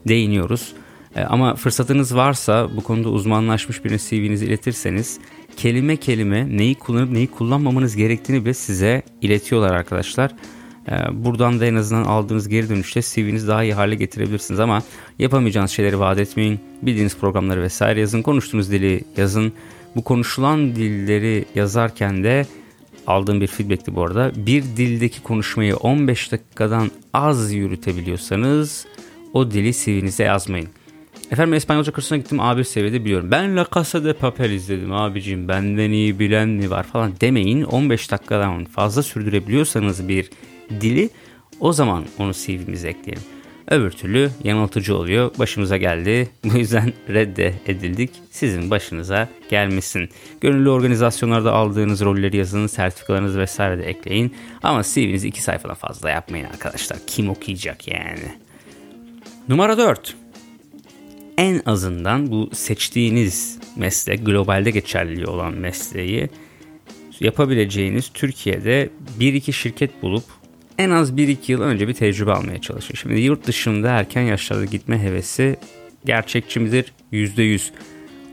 değiniyoruz. 0.08 0.74
E, 1.16 1.22
ama 1.22 1.56
fırsatınız 1.56 2.16
varsa 2.16 2.70
bu 2.76 2.84
konuda 2.84 3.10
uzmanlaşmış 3.10 3.86
birine 3.86 3.98
CV'nizi 3.98 4.46
iletirseniz 4.46 5.20
kelime 5.58 5.96
kelime 5.96 6.58
neyi 6.58 6.76
kullanıp 6.76 7.12
neyi 7.12 7.28
kullanmamanız 7.28 7.96
gerektiğini 7.96 8.46
bile 8.46 8.54
size 8.54 9.04
iletiyorlar 9.22 9.72
arkadaşlar. 9.72 10.32
E, 10.92 10.96
buradan 11.26 11.60
da 11.60 11.66
en 11.66 11.76
azından 11.76 12.04
aldığınız 12.04 12.48
geri 12.48 12.70
dönüşte 12.70 13.02
CV'nizi 13.02 13.48
daha 13.48 13.64
iyi 13.64 13.74
hale 13.74 13.96
getirebilirsiniz 13.96 14.60
ama 14.60 14.84
yapamayacağınız 15.20 15.72
şeyleri 15.72 16.00
vaat 16.00 16.20
etmeyin. 16.20 16.60
Bildiğiniz 16.82 17.18
programları 17.18 17.62
vesaire 17.62 18.00
yazın, 18.00 18.22
konuştuğunuz 18.22 18.72
dili 18.72 19.04
yazın. 19.18 19.54
Bu 19.96 20.04
konuşulan 20.04 20.76
dilleri 20.76 21.46
yazarken 21.56 22.24
de 22.24 22.46
aldığım 23.08 23.42
bir 23.42 23.48
feedbackti 23.48 23.96
bu 23.96 24.04
arada. 24.04 24.32
Bir 24.36 24.64
dildeki 24.64 25.24
konuşmayı 25.24 25.76
15 25.76 26.32
dakikadan 26.32 26.92
az 27.14 27.54
yürütebiliyorsanız 27.54 28.86
o 29.34 29.52
dili 29.52 29.74
CV'nize 29.74 30.24
yazmayın. 30.24 30.68
Efendim 31.32 31.54
İspanyolca 31.54 31.92
kursuna 31.92 32.18
gittim 32.18 32.38
A1 32.38 32.64
seviyede 32.64 33.06
biliyorum. 33.06 33.32
Ben 33.32 33.58
La 33.58 33.68
Casa 33.76 34.04
de 34.04 34.14
Papel 34.14 34.52
izledim 34.52 34.94
abicim 34.94 35.48
benden 35.48 35.92
iyi 35.92 36.20
bilen 36.20 36.50
mi 36.50 36.70
var 36.70 36.84
falan 36.84 37.12
demeyin. 37.22 37.64
15 37.64 38.12
dakikadan 38.12 38.66
fazla 38.66 39.04
sürdürebiliyorsanız 39.04 40.08
bir 40.08 40.30
dili 40.82 41.10
o 41.60 41.74
zaman 41.74 42.06
onu 42.20 42.34
CV'mize 42.34 42.90
ekleyelim. 42.90 43.24
Öbür 43.70 43.92
türlü 43.92 44.32
yanıltıcı 44.44 44.98
oluyor. 44.98 45.32
Başımıza 45.40 45.78
geldi. 45.78 46.30
Bu 46.44 46.58
yüzden 46.58 46.94
redde 47.10 47.54
edildik. 47.68 48.12
Sizin 48.32 48.70
başınıza 48.70 49.30
gelmesin. 49.50 50.10
Gönüllü 50.42 50.70
organizasyonlarda 50.70 51.54
aldığınız 51.54 52.02
rolleri 52.02 52.38
yazın, 52.38 52.68
sertifikalarınızı 52.68 53.40
vesaire 53.40 53.78
de 53.78 53.84
ekleyin. 53.84 54.36
Ama 54.64 54.84
CV'nizi 54.84 55.28
iki 55.28 55.44
sayfadan 55.44 55.76
fazla 55.76 56.10
yapmayın 56.10 56.46
arkadaşlar. 56.46 57.00
Kim 57.08 57.30
okuyacak 57.30 57.88
yani? 57.88 58.36
Numara 59.50 59.78
4. 59.78 60.16
En 61.38 61.62
azından 61.66 62.32
bu 62.32 62.50
seçtiğiniz 62.54 63.60
meslek, 63.76 64.26
globalde 64.26 64.72
geçerli 64.72 65.28
olan 65.28 65.54
mesleği 65.54 66.30
yapabileceğiniz 67.20 68.10
Türkiye'de 68.14 68.90
bir 69.20 69.34
iki 69.34 69.54
şirket 69.54 70.04
bulup 70.04 70.24
en 70.80 70.90
az 70.90 71.12
1-2 71.12 71.52
yıl 71.52 71.62
önce 71.62 71.88
bir 71.88 71.94
tecrübe 71.94 72.32
almaya 72.32 72.62
çalışın. 72.62 72.94
Şimdi 72.96 73.20
yurt 73.20 73.48
dışında 73.48 73.90
erken 73.90 74.22
yaşlarda 74.22 74.66
gitme 74.66 75.04
hevesi 75.04 75.58
gerçekçi 76.06 76.60
midir? 76.60 76.94
%100. 77.14 77.62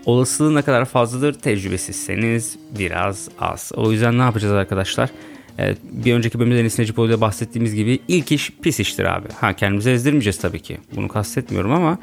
Olasılığı 0.05 0.55
ne 0.55 0.61
kadar 0.61 0.85
fazladır? 0.85 1.33
Tecrübesizseniz 1.33 2.57
biraz 2.79 3.29
az. 3.39 3.71
O 3.75 3.91
yüzden 3.91 4.17
ne 4.17 4.21
yapacağız 4.21 4.53
arkadaşlar? 4.53 5.09
Bir 5.91 6.13
önceki 6.13 6.39
bölümde 6.39 6.57
Deniz 6.57 6.79
Necipoğlu'yla 6.79 7.21
bahsettiğimiz 7.21 7.75
gibi 7.75 7.99
ilk 8.07 8.31
iş 8.31 8.51
pis 8.61 8.79
iştir 8.79 9.05
abi. 9.05 9.27
Ha 9.39 9.53
kendimizi 9.53 9.89
ezdirmeyeceğiz 9.89 10.39
tabii 10.39 10.59
ki. 10.59 10.77
Bunu 10.95 11.07
kastetmiyorum 11.07 11.71
ama 11.71 11.97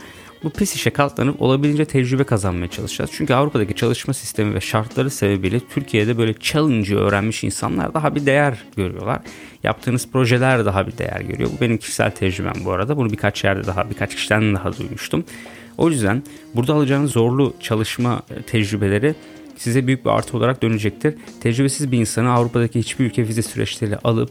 bu 0.44 0.50
pis 0.50 0.74
işe 0.74 0.90
katlanıp 0.90 1.42
olabildiğince 1.42 1.84
tecrübe 1.84 2.24
kazanmaya 2.24 2.68
çalışacağız. 2.68 3.10
Çünkü 3.14 3.34
Avrupa'daki 3.34 3.74
çalışma 3.74 4.14
sistemi 4.14 4.54
ve 4.54 4.60
şartları 4.60 5.10
sebebiyle 5.10 5.60
Türkiye'de 5.60 6.18
böyle 6.18 6.34
challenge'ı 6.40 6.98
öğrenmiş 6.98 7.44
insanlar 7.44 7.94
daha 7.94 8.14
bir 8.14 8.26
değer 8.26 8.58
görüyorlar. 8.76 9.20
Yaptığınız 9.62 10.08
projeler 10.10 10.64
daha 10.64 10.86
bir 10.86 10.98
değer 10.98 11.20
görüyor. 11.20 11.50
Bu 11.56 11.60
benim 11.60 11.78
kişisel 11.78 12.10
tecrübem 12.10 12.64
bu 12.64 12.72
arada. 12.72 12.96
Bunu 12.96 13.10
birkaç 13.10 13.44
yerde 13.44 13.66
daha, 13.66 13.90
birkaç 13.90 14.14
kişiden 14.14 14.54
daha 14.54 14.76
duymuştum. 14.76 15.24
O 15.78 15.90
yüzden 15.90 16.22
burada 16.54 16.74
alacağınız 16.74 17.10
zorlu 17.10 17.54
çalışma 17.60 18.22
tecrübeleri 18.46 19.14
size 19.56 19.86
büyük 19.86 20.04
bir 20.04 20.10
artı 20.10 20.36
olarak 20.36 20.62
dönecektir. 20.62 21.14
Tecrübesiz 21.40 21.92
bir 21.92 21.98
insanı 21.98 22.32
Avrupa'daki 22.32 22.78
hiçbir 22.78 23.04
ülke 23.04 23.28
vize 23.28 23.42
süreçleriyle 23.42 23.98
alıp 24.04 24.30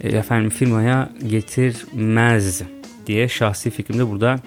e, 0.00 0.08
efendim 0.08 0.50
firmaya 0.50 1.12
getirmez 1.26 2.62
diye 3.06 3.28
şahsi 3.28 3.70
fikrimde 3.70 4.10
burada 4.10 4.40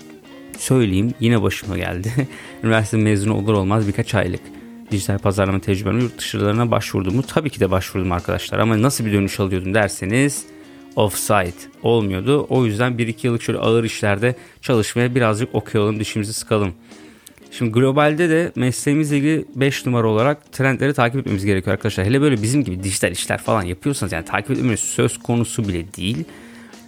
söyleyeyim. 0.58 1.14
Yine 1.20 1.42
başıma 1.42 1.78
geldi. 1.78 2.28
Üniversite 2.64 2.98
mezunu 2.98 3.34
olur 3.34 3.54
olmaz 3.54 3.88
birkaç 3.88 4.16
aylık 4.16 4.42
dijital 4.92 5.18
pazarlama 5.18 5.60
tecrübemle 5.60 6.04
yurt 6.04 6.18
dışlarına 6.18 6.72
başvurdum 6.72 7.16
mu? 7.16 7.24
Tabii 7.24 7.50
ki 7.50 7.60
de 7.60 7.72
başvurdum 7.72 8.12
arkadaşlar 8.12 8.60
ama 8.60 8.82
nasıl 8.82 9.06
bir 9.06 9.14
dönüş 9.14 9.40
alıyordum 9.40 9.74
derseniz 9.74 10.46
offsite 10.96 11.70
olmuyordu. 11.84 12.48
O 12.50 12.66
yüzden 12.66 12.94
1-2 12.94 13.28
yıllık 13.28 13.42
şöyle 13.42 13.60
ağır 13.60 13.84
işlerde 13.84 14.36
çalışmaya 14.62 15.16
birazcık 15.16 15.56
okuyalım, 15.56 16.00
dişimizi 16.00 16.34
sıkalım. 16.34 16.74
Şimdi 17.52 17.72
globalde 17.72 18.30
de 18.30 18.52
mesleğimizle 18.56 19.18
ilgili 19.18 19.46
5 19.56 19.86
numara 19.86 20.08
olarak 20.08 20.52
trendleri 20.52 20.94
takip 20.94 21.20
etmemiz 21.20 21.46
gerekiyor 21.46 21.74
arkadaşlar. 21.74 22.06
Hele 22.06 22.22
böyle 22.22 22.42
bizim 22.42 22.64
gibi 22.64 22.84
dijital 22.84 23.12
işler 23.12 23.38
falan 23.38 23.64
yapıyorsanız 23.64 24.14
yani 24.14 24.26
takip 24.26 24.52
etmemiz 24.52 24.80
söz 24.80 25.18
konusu 25.18 25.68
bile 25.68 25.94
değil. 25.94 26.24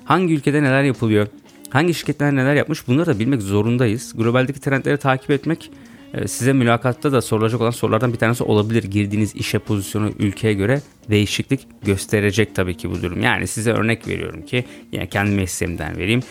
Hangi 0.03 0.33
ülkede 0.33 0.63
neler 0.63 0.83
yapılıyor? 0.83 1.27
Hangi 1.69 1.93
şirketler 1.93 2.35
neler 2.35 2.55
yapmış 2.55 2.87
bunları 2.87 3.05
da 3.05 3.19
bilmek 3.19 3.41
zorundayız. 3.41 4.13
Globaldeki 4.17 4.59
trendleri 4.59 4.97
takip 4.97 5.31
etmek 5.31 5.71
e, 6.13 6.27
size 6.27 6.53
mülakatta 6.53 7.11
da 7.11 7.21
sorulacak 7.21 7.61
olan 7.61 7.71
sorulardan 7.71 8.13
bir 8.13 8.17
tanesi 8.17 8.43
olabilir. 8.43 8.83
Girdiğiniz 8.83 9.35
işe 9.35 9.59
pozisyonu 9.59 10.11
ülkeye 10.19 10.53
göre 10.53 10.81
değişiklik 11.09 11.67
gösterecek 11.83 12.55
tabii 12.55 12.77
ki 12.77 12.91
bu 12.91 13.01
durum. 13.01 13.21
Yani 13.21 13.47
size 13.47 13.71
örnek 13.71 14.07
veriyorum 14.07 14.41
ki 14.45 14.65
yani 14.91 15.09
kendi 15.09 15.31
mesleğimden 15.35 15.97
vereyim. 15.97 16.21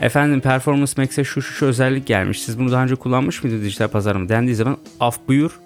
Efendim 0.00 0.40
Performance 0.40 0.92
Max'e 0.96 1.24
şu 1.24 1.42
şu 1.42 1.52
şu 1.52 1.66
özellik 1.66 2.06
gelmiş. 2.06 2.42
Siz 2.42 2.58
bunu 2.58 2.72
daha 2.72 2.82
önce 2.82 2.94
kullanmış 2.94 3.44
mıydınız 3.44 3.64
dijital 3.64 3.88
pazarlama 3.88 4.28
dendiği 4.28 4.54
zaman 4.54 4.78
af 5.00 5.18
buyur 5.28 5.60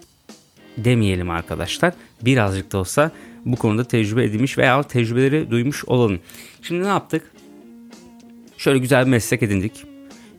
demeyelim 0.77 1.31
arkadaşlar. 1.31 1.93
Birazcık 2.23 2.73
da 2.73 2.79
olsa 2.79 3.11
bu 3.45 3.57
konuda 3.57 3.85
tecrübe 3.85 4.25
edilmiş 4.25 4.59
veya 4.59 4.83
tecrübeleri 4.83 5.51
duymuş 5.51 5.85
olalım. 5.85 6.21
Şimdi 6.63 6.83
ne 6.83 6.89
yaptık? 6.89 7.33
Şöyle 8.59 8.79
güzel 8.79 9.07
bir 9.07 9.11
meslek 9.11 9.43
edindik. 9.43 9.85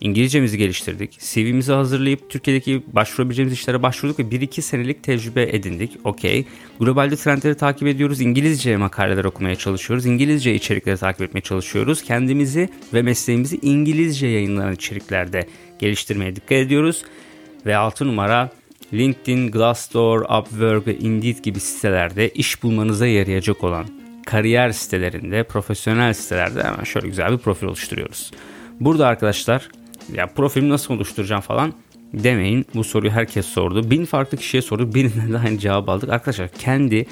İngilizcemizi 0.00 0.58
geliştirdik. 0.58 1.18
CV'mizi 1.20 1.72
hazırlayıp 1.72 2.30
Türkiye'deki 2.30 2.82
başvurabileceğimiz 2.92 3.54
işlere 3.54 3.82
başvurduk 3.82 4.18
ve 4.18 4.22
1-2 4.22 4.62
senelik 4.62 5.02
tecrübe 5.02 5.42
edindik. 5.42 5.90
Okey. 6.04 6.46
Globalde 6.80 7.16
trendleri 7.16 7.54
takip 7.54 7.88
ediyoruz. 7.88 8.20
İngilizce 8.20 8.76
makaleler 8.76 9.24
okumaya 9.24 9.56
çalışıyoruz. 9.56 10.06
İngilizce 10.06 10.54
içerikleri 10.54 10.96
takip 10.96 11.22
etmeye 11.22 11.40
çalışıyoruz. 11.40 12.02
Kendimizi 12.02 12.68
ve 12.94 13.02
mesleğimizi 13.02 13.58
İngilizce 13.62 14.26
yayınlanan 14.26 14.74
içeriklerde 14.74 15.46
geliştirmeye 15.78 16.36
dikkat 16.36 16.52
ediyoruz. 16.52 17.04
Ve 17.66 17.76
6 17.76 18.06
numara 18.06 18.50
LinkedIn, 18.92 19.50
Glassdoor, 19.50 20.20
Upwork 20.20 20.86
ve 20.86 20.98
Indeed 20.98 21.38
gibi 21.38 21.60
sitelerde 21.60 22.28
iş 22.28 22.62
bulmanıza 22.62 23.06
yarayacak 23.06 23.64
olan 23.64 23.86
kariyer 24.26 24.70
sitelerinde, 24.70 25.42
profesyonel 25.42 26.12
sitelerde 26.12 26.62
hemen 26.62 26.84
şöyle 26.84 27.08
güzel 27.08 27.32
bir 27.32 27.38
profil 27.38 27.66
oluşturuyoruz. 27.66 28.30
Burada 28.80 29.06
arkadaşlar 29.06 29.68
ya 30.14 30.26
profilimi 30.26 30.70
nasıl 30.70 30.94
oluşturacağım 30.94 31.42
falan 31.42 31.72
demeyin. 32.12 32.66
Bu 32.74 32.84
soruyu 32.84 33.12
herkes 33.12 33.46
sordu. 33.46 33.90
Bin 33.90 34.04
farklı 34.04 34.38
kişiye 34.38 34.62
sorduk. 34.62 34.94
Birinden 34.94 35.32
de 35.32 35.38
aynı 35.38 35.58
cevap 35.58 35.88
aldık. 35.88 36.10
Arkadaşlar 36.10 36.48
kendi 36.48 37.06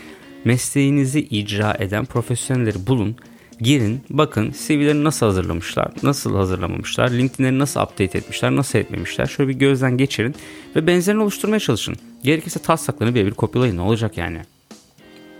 mesleğinizi 0.44 1.20
icra 1.20 1.76
eden 1.78 2.04
profesyonelleri 2.04 2.86
bulun. 2.86 3.16
Girin 3.60 4.00
bakın 4.10 4.54
CV'lerini 4.66 5.04
nasıl 5.04 5.26
hazırlamışlar, 5.26 5.92
nasıl 6.02 6.36
hazırlamamışlar, 6.36 7.10
LinkedIn'leri 7.10 7.58
nasıl 7.58 7.80
update 7.80 8.18
etmişler, 8.18 8.56
nasıl 8.56 8.78
etmemişler. 8.78 9.26
Şöyle 9.26 9.48
bir 9.48 9.54
gözden 9.54 9.98
geçirin 9.98 10.34
ve 10.76 10.86
benzerini 10.86 11.22
oluşturmaya 11.22 11.60
çalışın. 11.60 11.96
Gerekirse 12.24 12.62
taslaklarını 12.62 13.14
birebir 13.14 13.30
kopyalayın 13.30 13.76
ne 13.76 13.80
olacak 13.80 14.18
yani. 14.18 14.40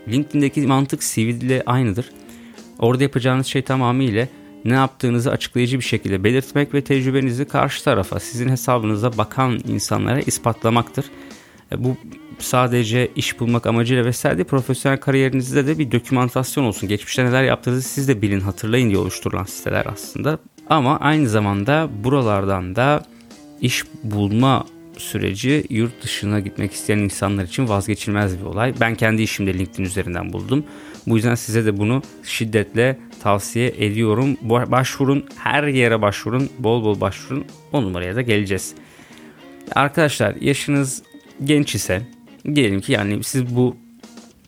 LinkedIn'deki 0.09 0.61
mantık 0.61 1.01
CV 1.01 1.19
ile 1.19 1.63
aynıdır. 1.67 2.11
Orada 2.79 3.03
yapacağınız 3.03 3.47
şey 3.47 3.63
tamamıyla 3.63 4.29
ne 4.65 4.75
yaptığınızı 4.75 5.31
açıklayıcı 5.31 5.79
bir 5.79 5.85
şekilde 5.85 6.25
belirtmek 6.25 6.75
ve 6.75 6.85
tecrübenizi 6.85 7.45
karşı 7.45 7.85
tarafa, 7.85 8.21
sizin 8.21 8.49
hesabınıza 8.49 9.19
bakan 9.19 9.61
insanlara 9.69 10.21
ispatlamaktır. 10.21 11.05
E, 11.73 11.85
bu 11.85 11.97
sadece 12.39 13.11
iş 13.17 13.41
bulmak 13.41 13.67
amacıyla 13.67 14.05
vesaire 14.05 14.37
değil, 14.37 14.49
profesyonel 14.49 15.01
kariyerinizde 15.01 15.67
de 15.67 15.79
bir 15.79 15.91
dokümantasyon 15.91 16.65
olsun. 16.65 16.89
Geçmişte 16.89 17.25
neler 17.25 17.45
yaptığınızı 17.45 17.89
siz 17.89 18.09
de 18.09 18.23
bilin, 18.23 18.41
hatırlayın 18.41 18.89
diye 18.89 18.99
oluşturulan 18.99 19.45
siteler 19.45 19.87
aslında. 19.87 20.39
Ama 20.71 20.99
aynı 20.99 21.29
zamanda 21.29 21.89
buralardan 22.05 22.77
da 22.77 23.05
iş 23.61 23.85
bulma 24.05 24.65
süreci 24.99 25.65
yurt 25.71 26.03
dışına 26.03 26.41
gitmek 26.41 26.73
isteyen 26.73 26.99
insanlar 26.99 27.45
için 27.45 27.69
vazgeçilmez 27.69 28.39
bir 28.39 28.45
olay. 28.45 28.75
Ben 28.81 28.95
kendi 28.95 29.23
işimde 29.23 29.55
LinkedIn 29.55 29.85
üzerinden 29.85 30.33
buldum. 30.33 30.65
Bu 31.07 31.17
yüzden 31.17 31.35
size 31.35 31.65
de 31.65 31.79
bunu 31.79 32.03
şiddetle 32.25 32.99
tavsiye 33.23 33.75
ediyorum. 33.79 34.37
Başvurun, 34.43 35.25
her 35.39 35.65
yere 35.65 36.03
başvurun, 36.03 36.51
bol 36.59 36.85
bol 36.85 37.01
başvurun. 37.01 37.45
O 37.73 37.83
numaraya 37.83 38.17
da 38.17 38.23
geleceğiz. 38.23 38.75
Arkadaşlar 39.75 40.35
yaşınız 40.41 41.03
genç 41.45 41.75
ise 41.75 42.03
diyelim 42.55 42.81
ki 42.81 42.93
yani 42.93 43.25
siz 43.25 43.57
bu 43.57 43.77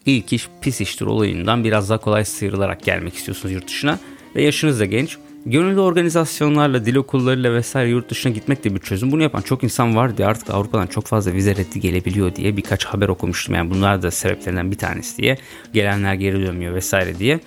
ilk 0.06 0.32
iş 0.32 0.48
pis 0.60 0.80
iştir 0.80 1.06
olayından 1.06 1.64
biraz 1.64 1.90
daha 1.90 1.98
kolay 1.98 2.24
sıyrılarak 2.24 2.82
gelmek 2.82 3.14
istiyorsunuz 3.14 3.54
yurt 3.54 3.68
dışına 3.68 3.98
ve 4.36 4.42
yaşınız 4.42 4.80
da 4.80 4.84
genç. 4.84 5.18
Gönüllü 5.46 5.80
organizasyonlarla, 5.80 6.86
dil 6.86 6.96
okullarıyla 6.96 7.54
vesaire 7.54 7.90
yurt 7.90 8.10
dışına 8.10 8.32
gitmek 8.32 8.64
de 8.64 8.74
bir 8.74 8.80
çözüm. 8.80 9.12
Bunu 9.12 9.22
yapan 9.22 9.42
çok 9.42 9.64
insan 9.64 9.96
var 9.96 10.16
diye 10.16 10.28
artık 10.28 10.50
Avrupa'dan 10.50 10.86
çok 10.86 11.06
fazla 11.06 11.32
vize 11.32 11.56
reddi 11.56 11.80
gelebiliyor 11.80 12.34
diye 12.34 12.56
birkaç 12.56 12.84
haber 12.84 13.08
okumuştum. 13.08 13.54
Yani 13.54 13.70
bunlar 13.70 14.02
da 14.02 14.10
sebeplerinden 14.10 14.70
bir 14.70 14.78
tanesi 14.78 15.22
diye. 15.22 15.38
Gelenler 15.72 16.14
geri 16.14 16.46
dönmüyor 16.46 16.74
vesaire 16.74 17.18
diye. 17.18 17.40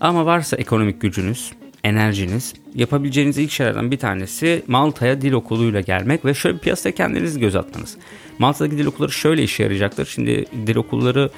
Ama 0.00 0.26
varsa 0.26 0.56
ekonomik 0.56 1.00
gücünüz, 1.00 1.52
enerjiniz, 1.84 2.54
yapabileceğiniz 2.74 3.38
ilk 3.38 3.50
şeylerden 3.50 3.90
bir 3.90 3.98
tanesi 3.98 4.62
Malta'ya 4.66 5.20
dil 5.20 5.32
okuluyla 5.32 5.80
gelmek 5.80 6.24
ve 6.24 6.34
şöyle 6.34 6.56
bir 6.56 6.62
piyasaya 6.62 6.94
kendinizi 6.94 7.40
göz 7.40 7.56
atmanız. 7.56 7.96
Malta'daki 8.38 8.78
dil 8.78 8.86
okulları 8.86 9.12
şöyle 9.12 9.42
işe 9.42 9.62
yarayacaktır. 9.62 10.06
Şimdi 10.06 10.44
dil 10.66 10.76
okulları 10.76 11.30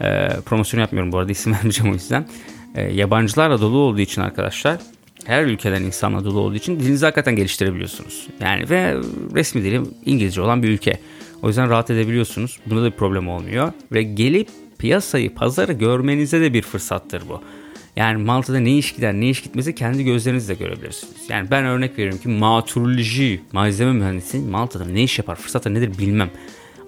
e, 0.00 0.28
promosyon 0.44 0.80
yapmıyorum 0.80 1.12
bu 1.12 1.18
arada 1.18 1.32
isim 1.32 1.52
vermeyeceğim 1.54 1.92
o 1.92 1.94
yüzden. 1.94 2.26
E, 2.74 2.82
yabancılarla 2.82 3.60
dolu 3.60 3.78
olduğu 3.78 4.00
için 4.00 4.20
arkadaşlar 4.20 4.78
her 5.26 5.44
ülkeden 5.44 5.82
insanla 5.82 6.24
dolu 6.24 6.40
olduğu 6.40 6.54
için 6.54 6.80
dilinizi 6.80 7.04
hakikaten 7.04 7.36
geliştirebiliyorsunuz. 7.36 8.26
Yani 8.40 8.70
ve 8.70 8.94
resmi 9.34 9.64
dilim 9.64 9.94
İngilizce 10.04 10.40
olan 10.40 10.62
bir 10.62 10.68
ülke. 10.68 10.98
O 11.42 11.48
yüzden 11.48 11.70
rahat 11.70 11.90
edebiliyorsunuz. 11.90 12.58
Bunda 12.66 12.82
da 12.82 12.86
bir 12.86 12.96
problem 12.96 13.28
olmuyor. 13.28 13.72
Ve 13.92 14.02
gelip 14.02 14.48
piyasayı, 14.78 15.34
pazarı 15.34 15.72
görmenize 15.72 16.40
de 16.40 16.52
bir 16.52 16.62
fırsattır 16.62 17.22
bu. 17.28 17.40
Yani 17.96 18.22
Malta'da 18.22 18.58
ne 18.58 18.78
iş 18.78 18.94
gider 18.94 19.14
ne 19.14 19.28
iş 19.28 19.42
gitmesi 19.42 19.74
kendi 19.74 20.04
gözlerinizle 20.04 20.54
görebilirsiniz. 20.54 21.14
Yani 21.28 21.50
ben 21.50 21.64
örnek 21.64 21.98
veriyorum 21.98 22.20
ki 22.20 22.28
maturoloji 22.28 23.40
malzeme 23.52 23.92
mühendisi 23.92 24.38
Malta'da 24.38 24.84
ne 24.84 25.02
iş 25.02 25.18
yapar 25.18 25.36
fırsatı 25.36 25.74
nedir 25.74 25.98
bilmem. 25.98 26.30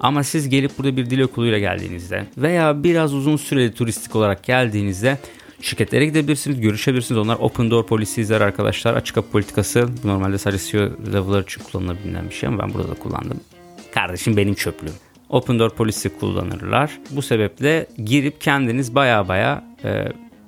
Ama 0.01 0.23
siz 0.23 0.49
gelip 0.49 0.79
burada 0.79 0.97
bir 0.97 1.11
dil 1.11 1.21
okuluyla 1.21 1.59
geldiğinizde 1.59 2.27
veya 2.39 2.85
biraz 2.85 3.15
uzun 3.15 3.37
süreli 3.37 3.73
turistik 3.73 4.17
olarak 4.17 4.45
geldiğinizde 4.45 5.19
şirketlere 5.61 6.07
gidebilirsiniz, 6.07 6.61
görüşebilirsiniz. 6.61 7.19
Onlar 7.19 7.37
open 7.37 7.71
door 7.71 7.87
policy'ler 7.87 8.41
arkadaşlar. 8.41 8.95
Açık 8.95 9.15
kapı 9.15 9.31
politikası 9.31 9.89
normalde 10.05 10.39
sadece 10.39 10.65
CEO 10.65 10.81
level'lar 11.13 11.43
için 11.43 11.63
kullanılabilen 11.63 12.29
bir 12.29 12.35
şey 12.35 12.49
ama 12.49 12.63
ben 12.63 12.75
burada 12.75 12.91
da 12.91 12.95
kullandım. 12.95 13.41
Kardeşim 13.95 14.37
benim 14.37 14.55
çöplüğüm. 14.55 14.95
Open 15.29 15.59
Door 15.59 15.71
Policy 15.71 16.09
kullanırlar. 16.21 16.99
Bu 17.11 17.23
sebeple 17.23 17.87
girip 18.05 18.41
kendiniz 18.41 18.95
baya 18.95 19.29
baya 19.29 19.65
e, 19.85 20.05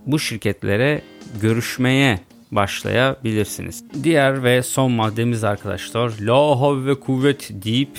bu 0.07 0.19
şirketlere 0.19 1.03
görüşmeye 1.41 2.21
başlayabilirsiniz. 2.51 3.85
Diğer 4.03 4.45
ve 4.45 4.63
son 4.63 4.93
maddemiz 4.93 5.45
arkadaşlar 5.45 6.13
la 6.21 6.61
havle 6.61 6.87
ve 6.87 7.01
kuvvet 7.01 7.51
deyip 7.51 7.99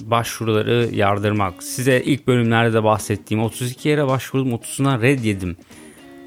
başvuruları 0.00 0.88
yardırmak. 0.92 1.62
Size 1.62 2.02
ilk 2.04 2.26
bölümlerde 2.26 2.72
de 2.72 2.84
bahsettiğim 2.84 3.42
32 3.42 3.88
yere 3.88 4.06
başvurdum 4.06 4.52
30'una 4.52 5.02
red 5.02 5.24
yedim 5.24 5.56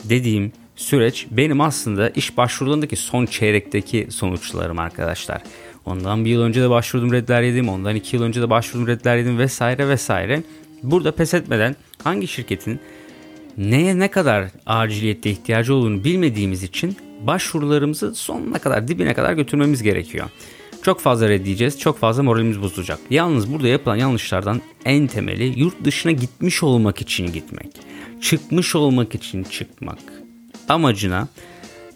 dediğim 0.09 0.51
süreç 0.75 1.27
benim 1.31 1.61
aslında 1.61 2.09
iş 2.09 2.37
başvurularındaki 2.37 2.95
son 2.95 3.25
çeyrekteki 3.25 4.07
sonuçlarım 4.09 4.79
arkadaşlar. 4.79 5.41
Ondan 5.85 6.25
bir 6.25 6.29
yıl 6.29 6.41
önce 6.41 6.61
de 6.61 6.69
başvurdum 6.69 7.11
redler 7.11 7.41
yedim. 7.41 7.69
Ondan 7.69 7.95
iki 7.95 8.15
yıl 8.15 8.23
önce 8.23 8.41
de 8.41 8.49
başvurdum 8.49 8.87
redler 8.87 9.17
yedim 9.17 9.37
vesaire 9.37 9.89
vesaire. 9.89 10.43
Burada 10.83 11.11
pes 11.11 11.33
etmeden 11.33 11.75
hangi 12.03 12.27
şirketin 12.27 12.79
neye 13.57 13.99
ne 13.99 14.11
kadar 14.11 14.45
aciliyette 14.65 15.29
ihtiyacı 15.31 15.75
olduğunu 15.75 16.03
bilmediğimiz 16.03 16.63
için 16.63 16.97
başvurularımızı 17.21 18.15
sonuna 18.15 18.59
kadar 18.59 18.87
dibine 18.87 19.13
kadar 19.13 19.33
götürmemiz 19.33 19.83
gerekiyor. 19.83 20.29
Çok 20.83 20.99
fazla 20.99 21.29
reddiyeceğiz, 21.29 21.79
çok 21.79 21.97
fazla 21.97 22.23
moralimiz 22.23 22.61
bozulacak. 22.61 22.99
Yalnız 23.09 23.53
burada 23.53 23.67
yapılan 23.67 23.95
yanlışlardan 23.95 24.61
en 24.85 25.07
temeli 25.07 25.59
yurt 25.59 25.83
dışına 25.83 26.11
gitmiş 26.11 26.63
olmak 26.63 27.01
için 27.01 27.33
gitmek. 27.33 27.67
Çıkmış 28.25 28.75
olmak 28.75 29.15
için 29.15 29.43
çıkmak. 29.43 29.99
Amacına 30.69 31.27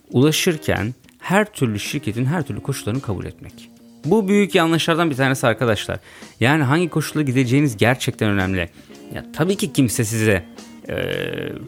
ulaşırken 0.09 0.93
her 1.19 1.53
türlü 1.53 1.79
şirketin 1.79 2.25
her 2.25 2.43
türlü 2.43 2.62
koşullarını 2.62 3.01
kabul 3.01 3.25
etmek. 3.25 3.69
Bu 4.05 4.27
büyük 4.27 4.55
yanlışlardan 4.55 5.09
bir 5.09 5.15
tanesi 5.15 5.48
arkadaşlar. 5.48 6.00
Yani 6.39 6.63
hangi 6.63 6.89
koşulda 6.89 7.21
gideceğiniz 7.21 7.77
gerçekten 7.77 8.29
önemli. 8.29 8.69
Ya 9.13 9.25
tabii 9.33 9.55
ki 9.55 9.74
kimse 9.74 10.05
size 10.05 10.45
e, 10.89 10.95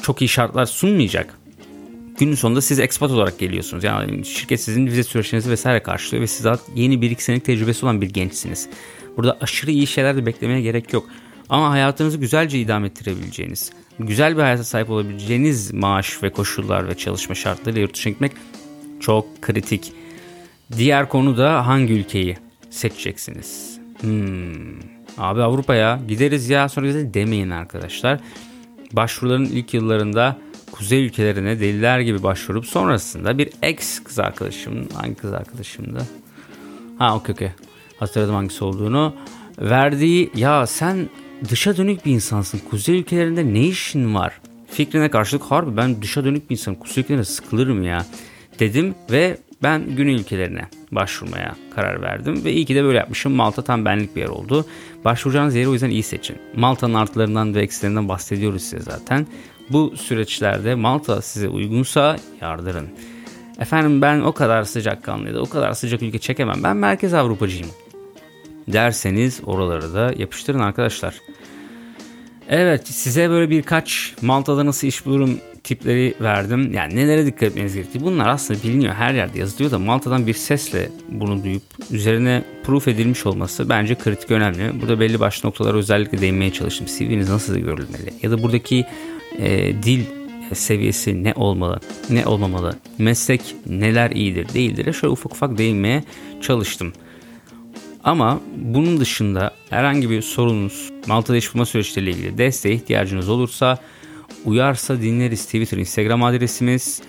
çok 0.03 0.21
iyi 0.21 0.27
şartlar 0.27 0.65
sunmayacak. 0.65 1.37
Günün 2.19 2.35
sonunda 2.35 2.61
siz 2.61 2.79
expat 2.79 3.11
olarak 3.11 3.39
geliyorsunuz. 3.39 3.83
Yani 3.83 4.25
şirket 4.25 4.61
sizin 4.61 4.87
vize 4.87 5.03
süreçlerinizi 5.03 5.49
vesaire 5.49 5.83
karşılıyor 5.83 6.23
ve 6.23 6.27
siz 6.27 6.45
daha 6.45 6.59
yeni 6.75 7.01
bir 7.01 7.11
iki 7.11 7.23
senelik 7.23 7.45
tecrübesi 7.45 7.85
olan 7.85 8.01
bir 8.01 8.09
gençsiniz. 8.09 8.69
Burada 9.17 9.37
aşırı 9.41 9.71
iyi 9.71 9.87
şeyler 9.87 10.17
de 10.17 10.25
beklemeye 10.25 10.61
gerek 10.61 10.93
yok. 10.93 11.09
Ama 11.51 11.69
hayatınızı 11.69 12.17
güzelce 12.17 12.59
idame 12.59 12.87
ettirebileceğiniz, 12.87 13.71
güzel 13.99 14.37
bir 14.37 14.41
hayata 14.41 14.63
sahip 14.63 14.89
olabileceğiniz 14.89 15.73
maaş 15.73 16.23
ve 16.23 16.29
koşullar 16.29 16.87
ve 16.87 16.97
çalışma 16.97 17.35
şartlarıyla 17.35 17.81
yurt 17.81 17.93
dışına 17.93 18.11
gitmek 18.11 18.31
çok 18.99 19.41
kritik. 19.41 19.93
Diğer 20.77 21.09
konu 21.09 21.37
da 21.37 21.67
hangi 21.67 21.93
ülkeyi 21.93 22.37
seçeceksiniz? 22.69 23.79
Hmm. 24.01 24.79
Abi 25.17 25.41
Avrupa'ya 25.41 25.99
gideriz 26.07 26.49
ya 26.49 26.69
sonra 26.69 26.87
gideriz 26.87 27.13
demeyin 27.13 27.49
arkadaşlar. 27.49 28.19
Başvuruların 28.93 29.45
ilk 29.45 29.73
yıllarında 29.73 30.37
kuzey 30.71 31.05
ülkelerine 31.05 31.59
deliler 31.59 31.99
gibi 31.99 32.23
başvurup 32.23 32.65
sonrasında 32.65 33.37
bir 33.37 33.49
ex 33.61 33.99
kız 34.03 34.19
arkadaşım 34.19 34.87
hangi 34.93 35.15
kız 35.15 35.33
arkadaşımdı? 35.33 36.07
Ha 36.97 37.15
okey 37.15 37.33
okey 37.33 37.51
hatırladım 37.99 38.35
hangisi 38.35 38.63
olduğunu. 38.63 39.15
Verdiği 39.59 40.31
ya 40.35 40.67
sen 40.67 41.09
dışa 41.49 41.77
dönük 41.77 42.05
bir 42.05 42.11
insansın. 42.11 42.61
Kuzey 42.69 42.99
ülkelerinde 42.99 43.53
ne 43.53 43.63
işin 43.63 44.15
var? 44.15 44.41
Fikrine 44.67 45.09
karşılık 45.09 45.43
harbi 45.43 45.77
ben 45.77 46.01
dışa 46.01 46.25
dönük 46.25 46.49
bir 46.49 46.55
insanım. 46.55 46.79
Kuzey 46.79 47.03
ülkelerine 47.03 47.25
sıkılırım 47.25 47.83
ya 47.83 48.05
dedim 48.59 48.95
ve 49.11 49.37
ben 49.63 49.95
güney 49.95 50.15
ülkelerine 50.15 50.67
başvurmaya 50.91 51.55
karar 51.75 52.01
verdim 52.01 52.45
ve 52.45 52.53
iyi 52.53 52.65
ki 52.65 52.75
de 52.75 52.83
böyle 52.83 52.97
yapmışım. 52.97 53.33
Malta 53.33 53.61
tam 53.61 53.85
benlik 53.85 54.15
bir 54.15 54.21
yer 54.21 54.27
oldu. 54.27 54.65
Başvuracağınız 55.05 55.55
yeri 55.55 55.67
o 55.67 55.73
yüzden 55.73 55.89
iyi 55.89 56.03
seçin. 56.03 56.37
Malta'nın 56.55 56.93
artılarından 56.93 57.55
ve 57.55 57.61
eksilerinden 57.61 58.09
bahsediyoruz 58.09 58.61
size 58.61 58.79
zaten. 58.79 59.27
Bu 59.69 59.93
süreçlerde 59.97 60.75
Malta 60.75 61.21
size 61.21 61.49
uygunsa 61.49 62.17
yardırın. 62.41 62.87
Efendim 63.59 64.01
ben 64.01 64.21
o 64.21 64.31
kadar 64.31 64.63
sıcakkanlı 64.63 65.27
ya 65.27 65.33
da 65.33 65.41
o 65.41 65.49
kadar 65.49 65.73
sıcak 65.73 66.01
ülke 66.01 66.19
çekemem. 66.19 66.63
Ben 66.63 66.77
Merkez 66.77 67.13
Avrupacıyım 67.13 67.67
derseniz 68.73 69.41
oraları 69.45 69.93
da 69.93 70.13
yapıştırın 70.17 70.59
arkadaşlar. 70.59 71.15
Evet 72.49 72.87
size 72.87 73.29
böyle 73.29 73.49
birkaç 73.49 74.13
Malta'da 74.21 74.65
nasıl 74.65 74.87
iş 74.87 75.05
bulurum 75.05 75.39
tipleri 75.63 76.13
verdim. 76.21 76.73
Yani 76.73 76.95
nelere 76.95 77.25
dikkat 77.25 77.43
etmeniz 77.43 77.75
gerektiği. 77.75 78.01
Bunlar 78.01 78.27
aslında 78.27 78.63
biliniyor 78.63 78.93
her 78.93 79.13
yerde 79.13 79.39
yazılıyor 79.39 79.71
da 79.71 79.79
Malta'dan 79.79 80.27
bir 80.27 80.33
sesle 80.33 80.89
bunu 81.09 81.43
duyup 81.43 81.63
üzerine 81.91 82.43
proof 82.63 82.87
edilmiş 82.87 83.25
olması 83.25 83.69
bence 83.69 83.95
kritik 83.95 84.31
önemli. 84.31 84.81
Burada 84.81 84.99
belli 84.99 85.19
başlı 85.19 85.47
noktalara 85.47 85.77
özellikle 85.77 86.21
değinmeye 86.21 86.53
çalıştım. 86.53 86.87
CV'niz 86.97 87.29
nasıl 87.29 87.55
görülmeli? 87.57 88.13
Ya 88.21 88.31
da 88.31 88.43
buradaki 88.43 88.85
e, 89.37 89.73
dil 89.83 90.03
seviyesi 90.53 91.23
ne 91.23 91.33
olmalı, 91.33 91.79
ne 92.09 92.25
olmamalı, 92.25 92.75
meslek 92.97 93.41
neler 93.65 94.11
iyidir, 94.11 94.53
değildir. 94.53 94.93
Şöyle 94.93 95.11
ufak 95.11 95.31
ufak 95.31 95.57
değinmeye 95.57 96.03
çalıştım. 96.41 96.93
Ama 98.03 98.39
bunun 98.57 98.99
dışında 98.99 99.51
herhangi 99.69 100.09
bir 100.09 100.21
sorunuz, 100.21 100.89
Malta'da 101.07 101.37
iş 101.37 101.53
bulma 101.53 101.65
süreçleriyle 101.65 102.11
ilgili 102.11 102.37
desteğe 102.37 102.75
ihtiyacınız 102.75 103.29
olursa 103.29 103.77
Uyarsa 104.45 105.01
Dinleriz 105.01 105.45
Twitter, 105.45 105.77
Instagram 105.77 106.23
adresimiz, 106.23 107.01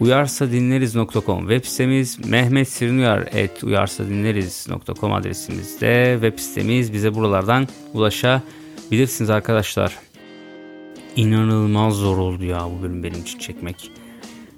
uyarsadinleriz.com 0.00 1.40
web 1.40 1.64
sitemiz, 1.64 2.26
Mehmet 2.26 2.68
Sirinuyar 2.68 3.28
et 3.32 3.64
uyarsadinleriz.com 3.64 5.12
adresimizde 5.12 6.18
web 6.22 6.38
sitemiz. 6.38 6.92
Bize 6.92 7.14
buralardan 7.14 7.68
ulaşabilirsiniz 7.94 9.30
arkadaşlar. 9.30 9.98
İnanılmaz 11.16 11.94
zor 11.94 12.18
oldu 12.18 12.44
ya 12.44 12.68
bu 12.70 12.82
bölüm 12.82 13.02
benim 13.02 13.20
için 13.20 13.38
çekmek. 13.38 13.90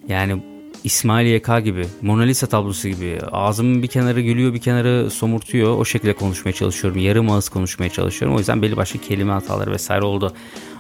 Yani 0.09 0.43
İsmail 0.85 1.27
YK 1.27 1.65
gibi, 1.65 1.87
Mona 2.03 2.23
Lisa 2.23 2.47
tablosu 2.47 2.89
gibi 2.89 3.19
ağzımın 3.33 3.83
bir 3.83 3.89
kenarı 3.89 4.21
gülüyor 4.21 4.55
bir 4.55 4.61
kenarı 4.61 5.11
somurtuyor. 5.11 5.79
O 5.79 5.85
şekilde 5.85 6.13
konuşmaya 6.13 6.53
çalışıyorum. 6.53 7.01
Yarım 7.01 7.31
ağız 7.31 7.49
konuşmaya 7.49 7.91
çalışıyorum. 7.91 8.37
O 8.37 8.39
yüzden 8.39 8.63
belli 8.63 8.77
başlı 8.77 9.01
kelime 9.01 9.33
hataları 9.33 9.71
vesaire 9.73 10.05
oldu. 10.05 10.33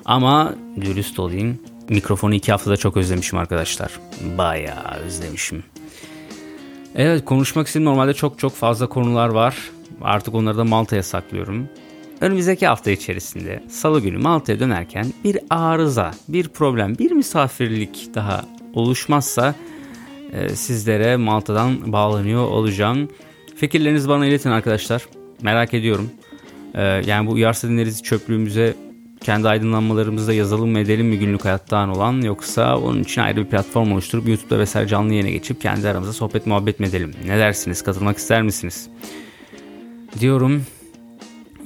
Ama 0.04 0.54
dürüst 0.80 1.18
olayım. 1.18 1.58
Mikrofonu 1.88 2.34
iki 2.34 2.52
haftada 2.52 2.76
çok 2.76 2.96
özlemişim 2.96 3.38
arkadaşlar. 3.38 4.00
Bayağı 4.38 4.94
özlemişim. 5.06 5.64
Evet 6.94 7.24
konuşmak 7.24 7.66
istediğim 7.66 7.90
normalde 7.90 8.14
çok 8.14 8.38
çok 8.38 8.52
fazla 8.52 8.86
konular 8.88 9.28
var. 9.28 9.56
Artık 10.02 10.34
onları 10.34 10.56
da 10.56 10.64
Malta'ya 10.64 11.02
saklıyorum. 11.02 11.68
Önümüzdeki 12.20 12.66
hafta 12.66 12.90
içerisinde 12.90 13.62
salı 13.68 14.00
günü 14.00 14.18
Malta'ya 14.18 14.60
dönerken 14.60 15.06
bir 15.24 15.38
arıza, 15.50 16.10
bir 16.28 16.48
problem, 16.48 16.98
bir 16.98 17.10
misafirlik 17.10 18.14
daha 18.14 18.44
oluşmazsa 18.74 19.54
sizlere 20.54 21.16
Malta'dan 21.16 21.92
bağlanıyor 21.92 22.44
olacağım. 22.44 23.08
Fikirlerinizi 23.56 24.08
bana 24.08 24.26
iletin 24.26 24.50
arkadaşlar. 24.50 25.06
Merak 25.42 25.74
ediyorum. 25.74 26.10
E, 26.74 26.82
yani 26.82 27.26
bu 27.26 27.32
uyarsa 27.32 27.68
dinleriz 27.68 28.02
çöplüğümüze 28.02 28.74
kendi 29.20 29.48
aydınlanmalarımızda 29.48 30.32
yazalım 30.32 30.70
mı 30.70 30.78
edelim 30.78 31.06
mi 31.06 31.18
günlük 31.18 31.44
hayattan 31.44 31.88
olan 31.88 32.20
yoksa 32.20 32.78
onun 32.78 33.02
için 33.02 33.20
ayrı 33.20 33.36
bir 33.36 33.50
platform 33.50 33.92
oluşturup 33.92 34.28
YouTube'da 34.28 34.58
vesaire 34.58 34.88
canlı 34.88 35.12
yayına 35.12 35.30
geçip 35.30 35.60
kendi 35.60 35.88
aramızda 35.88 36.12
sohbet 36.12 36.46
muhabbet 36.46 36.80
mi 36.80 36.86
edelim? 36.86 37.14
Ne 37.26 37.38
dersiniz? 37.38 37.82
Katılmak 37.82 38.18
ister 38.18 38.42
misiniz? 38.42 38.88
Diyorum 40.20 40.62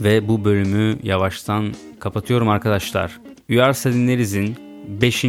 ve 0.00 0.28
bu 0.28 0.44
bölümü 0.44 0.98
yavaştan 1.02 1.74
kapatıyorum 2.00 2.48
arkadaşlar. 2.48 3.20
Uyarsa 3.50 3.92
dinlerizin 3.92 4.56
5. 4.88 5.24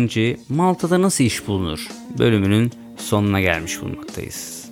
Malta'da 0.49 1.01
nasıl 1.01 1.23
iş 1.23 1.47
bulunur 1.47 1.87
bölümünün 2.19 2.71
sonuna 2.97 3.41
gelmiş 3.41 3.81
bulunmaktayız. 3.81 4.65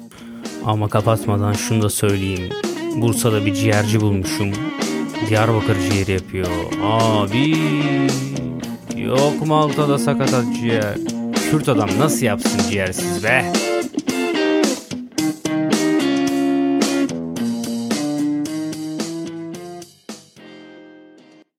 Ama 0.66 0.90
kapatmadan 0.90 1.54
şunu 1.54 1.82
da 1.82 1.90
söyleyeyim. 1.90 2.50
Bursa'da 2.96 3.46
bir 3.46 3.54
ciğerci 3.54 4.02
bulmuşum. 4.02 4.52
Diyarbakır 5.30 5.76
ciğeri 5.92 6.12
yapıyor. 6.12 6.48
Abi 6.84 7.56
yok 8.98 9.48
Malta'da 9.48 9.98
sakatat 9.98 10.46
ciğer. 10.62 10.98
Kürt 11.52 11.70
adam 11.70 11.90
nasıl 12.00 12.26
yapsın 12.26 12.70
ciğersiz 12.70 13.24
be? 13.24 13.54